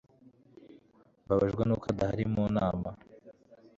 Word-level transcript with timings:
Mbabajwe 1.25 1.61
nuko 1.65 1.85
adahari 1.93 2.23
mu 2.33 2.43
nama 2.55 2.89